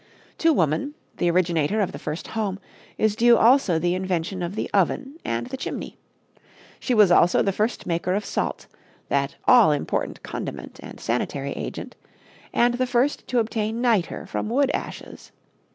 [0.39, 2.57] To woman, the originator of the first home,
[2.97, 5.95] is due also the invention of the oven and the chimney.
[6.79, 8.65] She was also the first maker of salt
[9.09, 11.95] that all important condiment and sanitary agent
[12.51, 15.31] and the first to obtain nitre from wood ashes.